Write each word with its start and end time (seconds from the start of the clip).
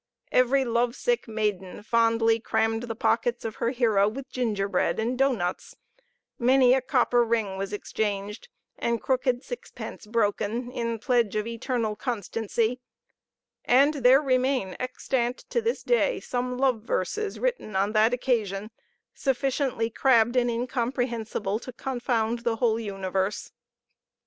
Every 0.31 0.65
love 0.65 0.95
sick 0.95 1.27
maiden 1.27 1.83
fondly 1.83 2.39
crammed 2.39 2.81
the 2.81 2.95
pockets 2.95 3.45
of 3.45 3.57
her 3.57 3.69
hero 3.69 4.07
with 4.07 4.31
gingerbread 4.31 4.99
and 4.99 5.15
doughnuts; 5.15 5.75
many 6.39 6.73
a 6.73 6.81
copper 6.81 7.23
ring 7.23 7.55
was 7.55 7.71
exchanged, 7.71 8.47
and 8.79 8.99
crooked 8.99 9.43
sixpence 9.43 10.07
broken, 10.07 10.71
in 10.71 10.97
pledge 10.97 11.35
of 11.35 11.45
eternal 11.45 11.95
constancy: 11.95 12.79
and 13.63 13.93
there 13.93 14.23
remain 14.23 14.75
extant 14.79 15.37
to 15.51 15.61
this 15.61 15.83
day 15.83 16.19
some 16.19 16.57
love 16.57 16.81
verses 16.81 17.37
written 17.39 17.75
on 17.75 17.91
that 17.91 18.11
occasion, 18.11 18.71
sufficiently 19.13 19.91
crabbed 19.91 20.35
and 20.35 20.49
incomprehensible 20.49 21.59
to 21.59 21.71
confound 21.71 22.39
the 22.39 22.55
whole 22.55 22.79
universe. 22.79 23.51